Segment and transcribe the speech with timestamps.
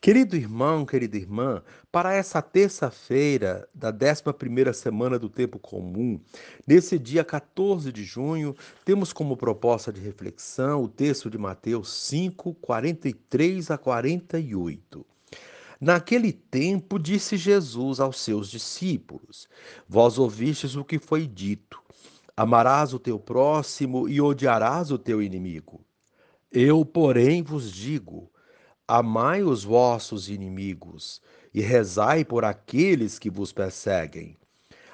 [0.00, 6.20] Querido irmão, querida irmã, para essa terça-feira da 11ª semana do tempo comum,
[6.64, 12.54] nesse dia 14 de junho, temos como proposta de reflexão o texto de Mateus 5,
[12.54, 15.04] 43 a 48.
[15.80, 19.48] Naquele tempo disse Jesus aos seus discípulos:
[19.88, 21.82] Vós ouvistes o que foi dito:
[22.36, 25.84] Amarás o teu próximo e odiarás o teu inimigo.
[26.52, 28.30] Eu, porém, vos digo:
[28.90, 31.20] Amai os vossos inimigos
[31.52, 34.34] e rezai por aqueles que vos perseguem.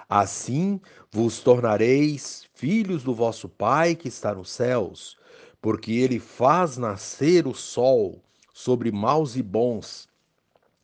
[0.08, 0.80] Assim
[1.12, 5.16] vos tornareis filhos do vosso Pai que está nos céus,
[5.62, 8.20] porque ele faz nascer o sol
[8.52, 10.08] sobre maus e bons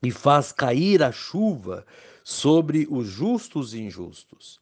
[0.01, 1.85] e faz cair a chuva
[2.23, 4.57] sobre os justos e injustos.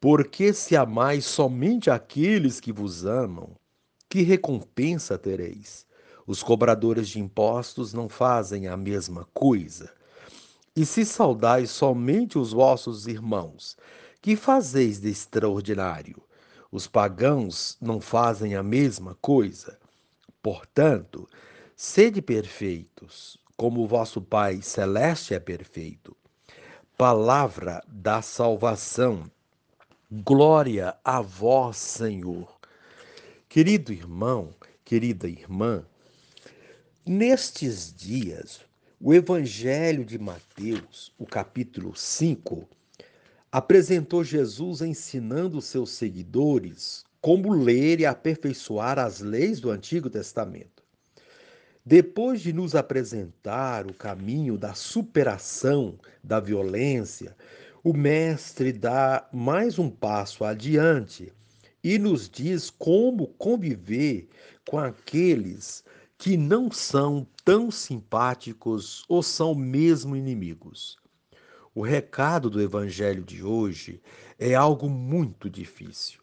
[0.00, 3.50] Porque se amais somente aqueles que vos amam,
[4.08, 5.86] que recompensa tereis?
[6.26, 9.92] Os cobradores de impostos não fazem a mesma coisa.
[10.74, 13.76] E se saudais somente os vossos irmãos,
[14.20, 16.20] que fazeis de extraordinário?
[16.72, 19.78] Os pagãos não fazem a mesma coisa.
[20.42, 21.28] Portanto,
[21.76, 26.16] sede perfeitos, como o vosso Pai celeste é perfeito.
[26.98, 29.30] Palavra da salvação.
[30.10, 32.52] Glória a vós, Senhor.
[33.48, 34.52] Querido irmão,
[34.84, 35.84] querida irmã,
[37.08, 38.62] Nestes dias,
[39.00, 42.68] o Evangelho de Mateus, o capítulo 5,
[43.52, 50.82] apresentou Jesus ensinando seus seguidores como ler e aperfeiçoar as leis do Antigo Testamento.
[51.84, 57.36] Depois de nos apresentar o caminho da superação da violência,
[57.84, 61.32] o Mestre dá mais um passo adiante
[61.84, 64.28] e nos diz como conviver
[64.68, 65.84] com aqueles
[66.18, 70.96] que não são tão simpáticos ou são mesmo inimigos.
[71.74, 74.00] O recado do Evangelho de hoje
[74.38, 76.20] é algo muito difícil.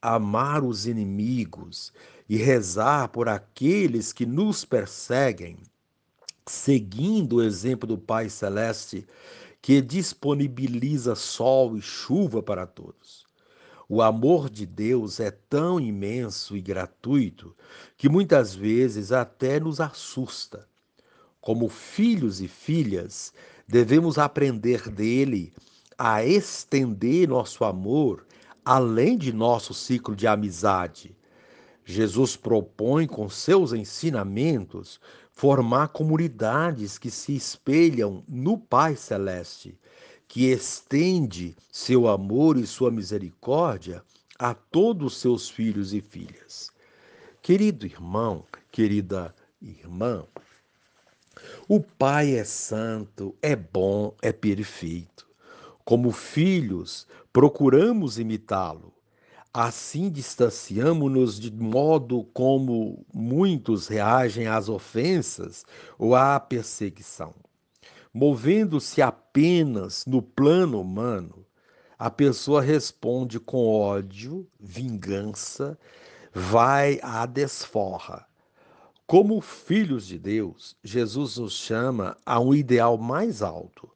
[0.00, 1.92] Amar os inimigos
[2.28, 5.56] e rezar por aqueles que nos perseguem,
[6.46, 9.06] seguindo o exemplo do Pai Celeste,
[9.62, 13.24] que disponibiliza sol e chuva para todos.
[13.94, 17.54] O amor de Deus é tão imenso e gratuito
[17.94, 20.66] que muitas vezes até nos assusta.
[21.42, 23.34] Como filhos e filhas,
[23.68, 25.52] devemos aprender dele
[25.98, 28.26] a estender nosso amor
[28.64, 31.14] além de nosso ciclo de amizade.
[31.84, 34.98] Jesus propõe com seus ensinamentos
[35.32, 39.78] formar comunidades que se espelham no Pai Celeste
[40.32, 44.02] que estende seu amor e sua misericórdia
[44.38, 46.70] a todos os seus filhos e filhas.
[47.42, 50.24] Querido irmão, querida irmã,
[51.68, 55.28] o Pai é santo, é bom, é perfeito.
[55.84, 58.90] Como filhos, procuramos imitá-lo.
[59.52, 65.66] Assim distanciamos-nos de modo como muitos reagem às ofensas
[65.98, 67.34] ou à perseguição
[68.12, 71.46] movendo-se apenas no plano humano,
[71.98, 75.78] a pessoa responde com ódio, vingança,
[76.32, 78.26] vai à desforra.
[79.06, 83.90] Como filhos de Deus, Jesus nos chama a um ideal mais alto: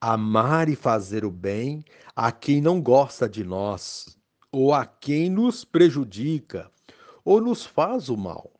[0.00, 1.84] amar e fazer o bem
[2.14, 4.16] a quem não gosta de nós,
[4.50, 6.70] ou a quem nos prejudica,
[7.24, 8.50] ou nos faz o mal.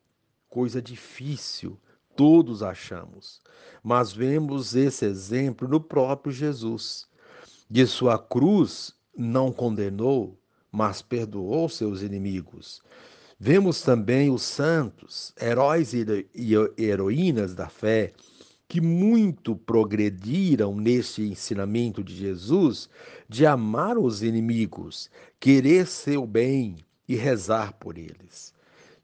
[0.48, 1.78] Coisa difícil,
[2.16, 3.40] todos achamos.
[3.82, 7.06] Mas vemos esse exemplo no próprio Jesus.
[7.68, 10.38] De sua cruz não condenou,
[10.70, 12.82] mas perdoou seus inimigos.
[13.38, 18.12] Vemos também os santos, heróis e heroínas da fé,
[18.68, 22.88] que muito progrediram neste ensinamento de Jesus
[23.28, 26.76] de amar os inimigos, querer seu bem
[27.06, 28.54] e rezar por eles.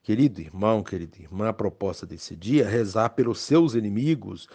[0.03, 4.49] Querido irmão, querida irmã, a proposta desse dia é rezar pelos seus inimigos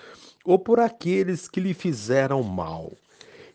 [0.44, 2.92] ou por aqueles que lhe fizeram mal.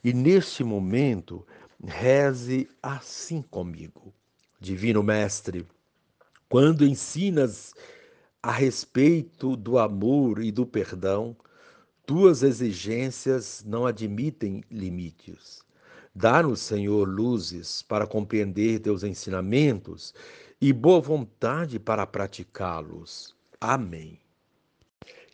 [0.03, 1.45] E neste momento,
[1.85, 4.13] reze assim comigo.
[4.61, 5.67] Divino Mestre,
[6.49, 7.75] quando ensinas
[8.43, 11.37] a respeito do amor e do perdão,
[12.07, 15.63] tuas exigências não admitem limites.
[16.15, 20.13] Dá-nos, Senhor, luzes para compreender teus ensinamentos
[20.61, 23.35] e boa vontade para praticá-los.
[23.59, 24.21] Amém.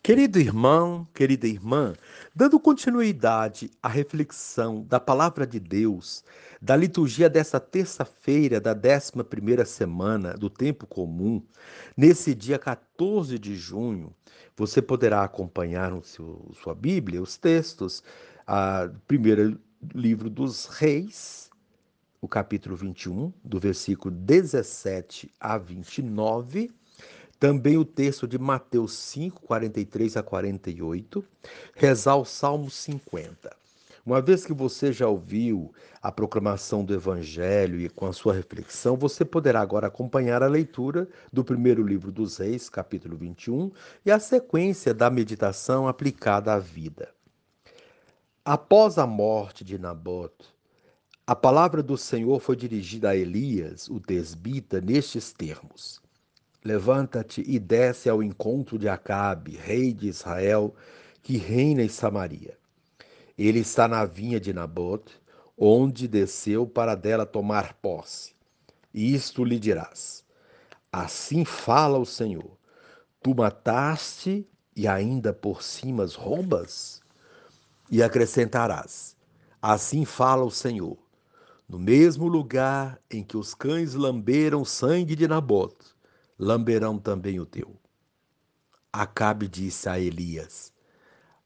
[0.01, 1.93] Querido irmão, querida irmã,
[2.33, 6.23] dando continuidade à reflexão da palavra de Deus,
[6.63, 11.43] da liturgia dessa terça-feira da 11ª semana do tempo comum,
[11.97, 14.15] nesse dia 14 de junho,
[14.57, 18.01] você poderá acompanhar no seu, sua Bíblia os textos,
[18.47, 19.59] a primeiro
[19.93, 21.46] livro dos Reis,
[22.27, 26.73] o capítulo 21, do versículo 17 a 29,
[27.39, 31.25] também o texto de Mateus 5, 43 a 48,
[31.77, 33.57] rezar o Salmo 50.
[34.05, 38.97] Uma vez que você já ouviu a proclamação do Evangelho e com a sua reflexão,
[38.97, 43.71] você poderá agora acompanhar a leitura do primeiro livro dos Reis, capítulo 21,
[44.05, 47.09] e a sequência da meditação aplicada à vida.
[48.45, 50.56] Após a morte de Nabote,
[51.29, 56.01] a palavra do Senhor foi dirigida a Elias, o tesbita, nestes termos:
[56.65, 60.73] Levanta-te e desce ao encontro de Acabe, rei de Israel,
[61.25, 62.57] que reina em Samaria.
[63.37, 65.21] Ele está na vinha de Nabote,
[65.59, 68.33] onde desceu para dela tomar posse.
[68.95, 70.25] E isto lhe dirás:
[70.93, 72.57] Assim fala o Senhor:
[73.21, 77.03] Tu mataste e ainda por cima roubas?
[77.91, 79.17] E acrescentarás:
[79.61, 80.97] Assim fala o Senhor:
[81.69, 85.97] No mesmo lugar em que os cães lamberam sangue de Nabote,
[86.39, 87.77] lamberão também o teu.
[88.93, 90.73] Acabe disse a Elias: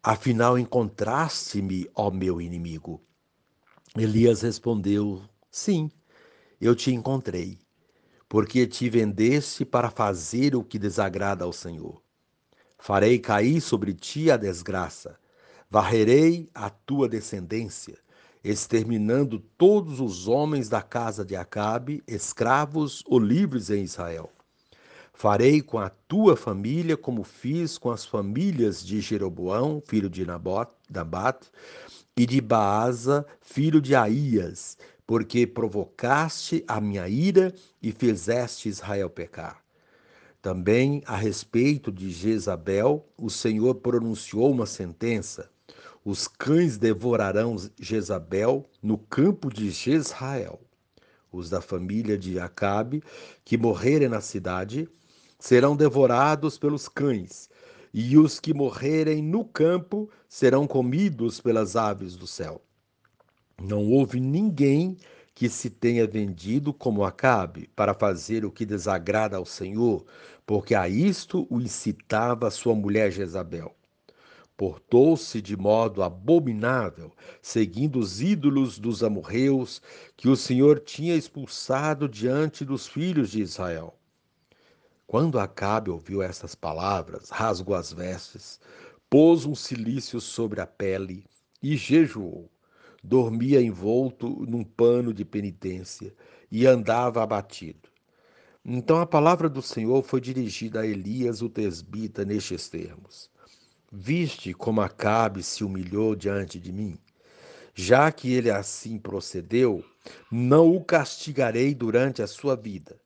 [0.03, 3.01] Afinal encontraste-me, ó meu inimigo.
[3.97, 5.91] Elias respondeu: Sim,
[6.61, 7.59] eu te encontrei,
[8.29, 12.03] porque te vendeste para fazer o que desagrada ao Senhor.
[12.79, 15.19] Farei cair sobre ti a desgraça,
[15.71, 17.99] varrerei a tua descendência,
[18.43, 24.31] exterminando todos os homens da casa de Acabe, escravos ou livres em Israel.
[25.13, 31.51] Farei com a tua família como fiz com as famílias de Jeroboão, filho de Nabate,
[32.17, 39.63] e de Baasa, filho de Aías, porque provocaste a minha ira e fizeste Israel pecar.
[40.41, 45.51] Também a respeito de Jezabel, o Senhor pronunciou uma sentença:
[46.05, 50.61] os cães devorarão Jezabel no campo de Jezrael.
[51.31, 53.03] Os da família de Acabe,
[53.45, 54.89] que morrerem na cidade,
[55.39, 57.49] serão devorados pelos cães,
[57.93, 62.63] e os que morrerem no campo serão comidos pelas aves do céu.
[63.61, 64.97] Não houve ninguém
[65.35, 70.05] que se tenha vendido como Acabe para fazer o que desagrada ao Senhor,
[70.47, 73.75] porque a isto o incitava sua mulher Jezabel.
[74.61, 77.11] Portou-se de modo abominável,
[77.41, 79.81] seguindo os ídolos dos amorreus
[80.15, 83.99] que o Senhor tinha expulsado diante dos filhos de Israel.
[85.07, 88.61] Quando Acabe ouviu essas palavras, rasgou as vestes,
[89.09, 91.25] pôs um cilício sobre a pele
[91.63, 92.51] e jejuou.
[93.03, 96.15] Dormia envolto num pano de penitência
[96.51, 97.89] e andava abatido.
[98.63, 103.30] Então a palavra do Senhor foi dirigida a Elias, o tesbita, nestes termos:
[103.91, 106.99] Viste como Acabe se humilhou diante de mim?
[107.75, 109.85] Já que ele assim procedeu,
[110.31, 113.01] não o castigarei durante a sua vida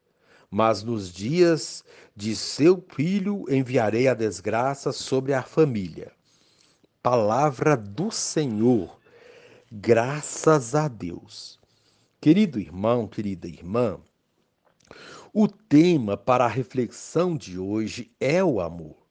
[0.54, 1.82] mas nos dias
[2.14, 6.12] de seu filho enviarei a desgraça sobre a família.
[7.02, 8.96] Palavra do Senhor,
[9.72, 11.58] graças a Deus.
[12.20, 13.98] Querido irmão, querida irmã,
[15.32, 19.03] o tema para a reflexão de hoje é o amor.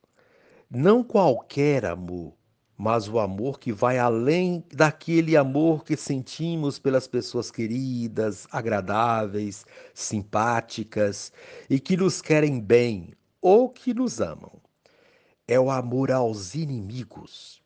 [0.76, 2.34] Não qualquer amor,
[2.76, 11.32] mas o amor que vai além daquele amor que sentimos pelas pessoas queridas, agradáveis, simpáticas
[11.70, 14.60] e que nos querem bem ou que nos amam.
[15.48, 17.62] É o amor aos inimigos.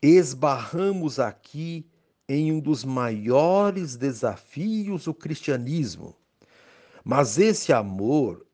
[0.00, 1.84] Esbarramos aqui
[2.28, 6.14] em um dos maiores desafios do cristianismo.
[7.04, 8.46] Mas esse amor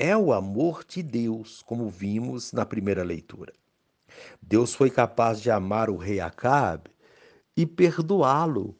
[0.00, 3.52] é o amor de Deus, como vimos na primeira leitura.
[4.40, 6.90] Deus foi capaz de amar o rei Acabe
[7.54, 8.74] e perdoá-lo.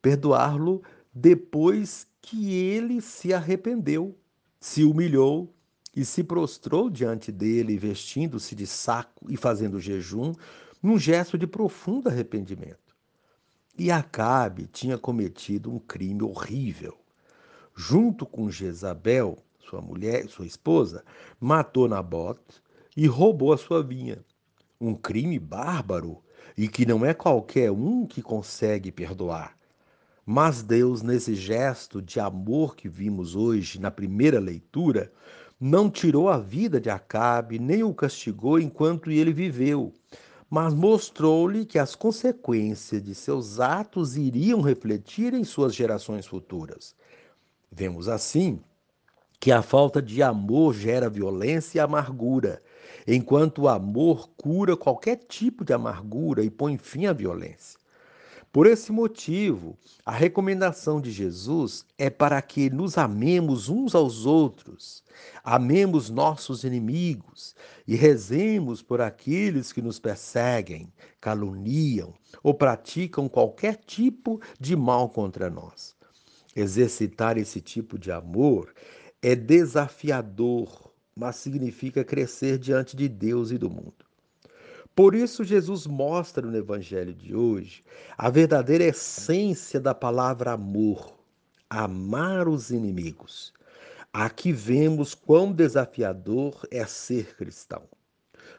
[0.00, 0.82] Perdoá-lo
[1.12, 4.16] depois que ele se arrependeu,
[4.58, 5.54] se humilhou
[5.94, 10.32] e se prostrou diante dele, vestindo-se de saco e fazendo jejum,
[10.82, 12.96] num gesto de profundo arrependimento.
[13.78, 16.96] E Acabe tinha cometido um crime horrível.
[17.76, 19.36] Junto com Jezabel,
[19.70, 21.04] sua mulher, sua esposa,
[21.38, 22.60] matou Nabote
[22.96, 24.18] e roubou a sua vinha
[24.80, 26.22] um crime bárbaro
[26.56, 29.56] e que não é qualquer um que consegue perdoar.
[30.24, 35.12] Mas Deus, nesse gesto de amor que vimos hoje na primeira leitura,
[35.60, 39.92] não tirou a vida de Acabe, nem o castigou enquanto ele viveu,
[40.48, 46.94] mas mostrou-lhe que as consequências de seus atos iriam refletir em suas gerações futuras.
[47.70, 48.60] Vemos assim
[49.40, 52.62] que a falta de amor gera violência e amargura,
[53.08, 57.80] enquanto o amor cura qualquer tipo de amargura e põe fim à violência.
[58.52, 65.04] Por esse motivo, a recomendação de Jesus é para que nos amemos uns aos outros,
[65.44, 67.54] amemos nossos inimigos
[67.86, 75.48] e rezemos por aqueles que nos perseguem, caluniam ou praticam qualquer tipo de mal contra
[75.48, 75.94] nós.
[76.54, 78.74] Exercitar esse tipo de amor
[79.22, 84.04] é desafiador, mas significa crescer diante de Deus e do mundo.
[84.94, 87.84] Por isso, Jesus mostra no Evangelho de hoje
[88.18, 91.14] a verdadeira essência da palavra amor:
[91.68, 93.52] amar os inimigos.
[94.12, 97.84] Aqui vemos quão desafiador é ser cristão.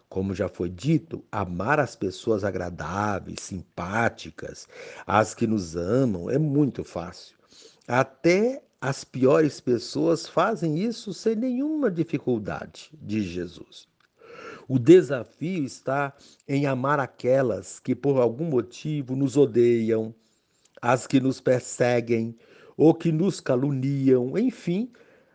[0.08, 4.68] Como já foi dito, amar as pessoas agradáveis, simpáticas,
[5.06, 7.38] as que nos amam, é muito fácil.
[7.88, 13.88] Até as piores pessoas fazem isso sem nenhuma dificuldade, diz Jesus.
[14.68, 16.16] O desafio está
[16.48, 20.16] em amar aquelas que por algum motivo nos odeiam,
[20.82, 22.36] as que nos perseguem
[22.76, 24.92] ou que nos caluniam, enfim,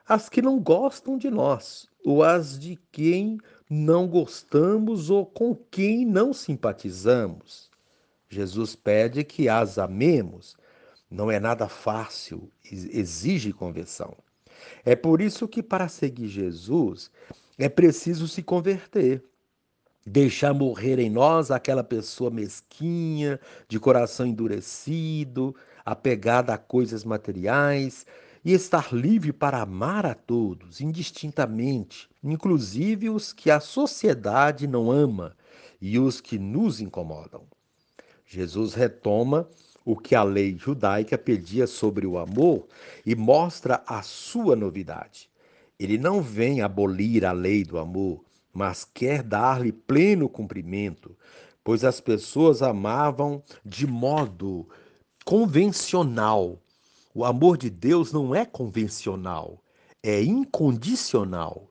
[0.09, 3.39] as que não gostam de nós, ou as de quem
[3.71, 7.71] não gostamos ou com quem não simpatizamos.
[8.29, 10.57] Jesus pede que as amemos.
[11.11, 14.17] Não é nada fácil, exige conversão.
[14.85, 17.11] É por isso que, para seguir Jesus,
[17.59, 19.23] é preciso se converter.
[20.05, 28.07] Deixar morrer em nós aquela pessoa mesquinha, de coração endurecido, apegada a coisas materiais,
[28.45, 35.37] e estar livre para amar a todos, indistintamente, inclusive os que a sociedade não ama
[35.81, 37.45] e os que nos incomodam.
[38.25, 39.49] Jesus retoma
[39.87, 42.67] o que a lei judaica pedia sobre o amor
[43.07, 45.31] e mostra a sua novidade.
[45.79, 51.17] Ele não vem abolir a lei do amor, mas quer dar-lhe pleno cumprimento,
[51.63, 54.69] pois as pessoas amavam de modo
[55.25, 56.59] convencional.
[57.15, 59.63] O amor de Deus não é convencional,
[60.03, 61.71] é incondicional.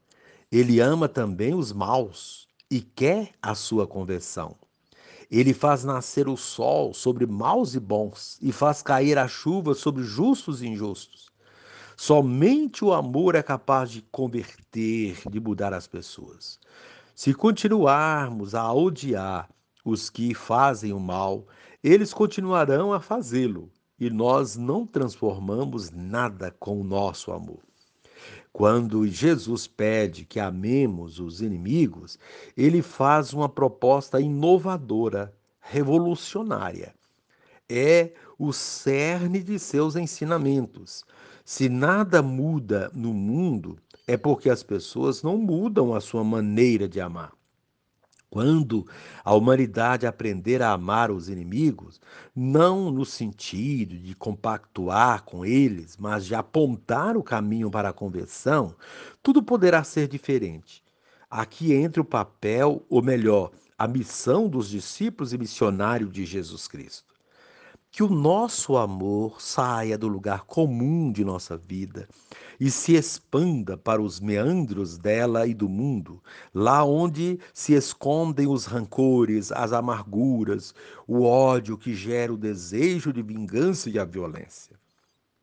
[0.49, 4.55] Ele ama também os maus e quer a sua conversão.
[5.29, 10.03] Ele faz nascer o sol sobre maus e bons e faz cair a chuva sobre
[10.03, 11.29] justos e injustos.
[11.97, 16.59] Somente o amor é capaz de converter, de mudar as pessoas.
[17.15, 19.49] Se continuarmos a odiar
[19.83, 21.47] os que fazem o mal,
[21.81, 27.63] eles continuarão a fazê-lo e nós não transformamos nada com o nosso amor.
[28.51, 32.17] Quando Jesus pede que amemos os inimigos,
[32.55, 36.95] ele faz uma proposta inovadora, revolucionária.
[37.67, 41.03] É o cerne de seus ensinamentos.
[41.43, 43.77] Se nada muda no mundo,
[44.07, 47.34] é porque as pessoas não mudam a sua maneira de amar.
[48.29, 48.85] Quando
[49.23, 52.01] a humanidade aprender a amar os inimigos,
[52.35, 58.75] não no sentido de compactuar com eles, mas de apontar o caminho para a conversão,
[59.23, 60.83] tudo poderá ser diferente.
[61.29, 67.14] Aqui entra o papel, ou melhor, a missão dos discípulos e missionários de Jesus Cristo
[67.95, 72.09] que o nosso amor saia do lugar comum de nossa vida
[72.59, 76.21] e se expanda para os meandros dela e do mundo,
[76.53, 80.75] lá onde se escondem os rancores, as amarguras,
[81.07, 84.77] o ódio que gera o desejo de vingança e a violência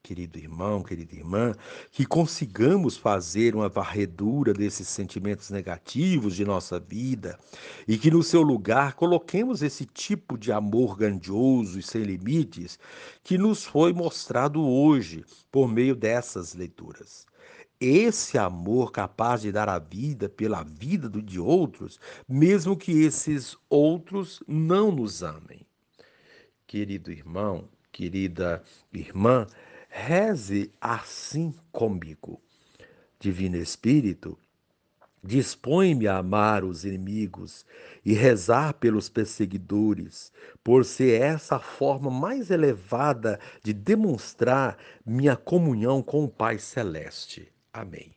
[0.02, 1.54] querido irmão, querida irmã,
[1.92, 7.38] que consigamos fazer uma varredura desses sentimentos negativos de nossa vida
[7.86, 12.78] e que no seu lugar coloquemos esse tipo de amor grandioso e sem limites
[13.22, 17.24] que nos foi mostrado hoje por meio dessas leituras.
[17.80, 24.42] Esse amor capaz de dar a vida pela vida de outros, mesmo que esses outros
[24.46, 25.66] não nos amem.
[26.66, 29.46] Querido irmão, querida irmã,
[29.94, 32.40] Reze assim comigo.
[33.20, 34.38] Divino Espírito,
[35.22, 37.66] dispõe-me a amar os inimigos
[38.02, 40.32] e rezar pelos perseguidores,
[40.64, 47.52] por ser essa a forma mais elevada de demonstrar minha comunhão com o Pai Celeste.
[47.70, 48.10] Amém.